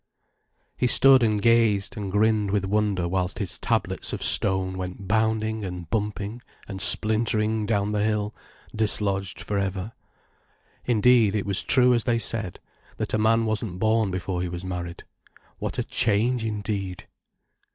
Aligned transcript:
He 0.77 0.87
stood 0.87 1.21
and 1.21 1.39
gazed 1.39 1.95
and 1.95 2.11
grinned 2.11 2.49
with 2.49 2.65
wonder 2.65 3.07
whilst 3.07 3.37
his 3.37 3.59
Tablets 3.59 4.13
of 4.13 4.23
Stone 4.23 4.75
went 4.75 5.07
bounding 5.07 5.63
and 5.63 5.87
bumping 5.91 6.41
and 6.67 6.81
splintering 6.81 7.67
down 7.67 7.91
the 7.91 8.03
hill, 8.03 8.33
dislodged 8.75 9.41
for 9.43 9.59
ever. 9.59 9.91
Indeed, 10.85 11.35
it 11.35 11.45
was 11.45 11.61
true 11.61 11.93
as 11.93 12.05
they 12.05 12.17
said, 12.17 12.59
that 12.97 13.13
a 13.13 13.19
man 13.19 13.45
wasn't 13.45 13.77
born 13.77 14.09
before 14.09 14.41
he 14.41 14.49
was 14.49 14.65
married. 14.65 15.03
What 15.59 15.77
a 15.77 15.83
change 15.83 16.43
indeed! 16.43 17.05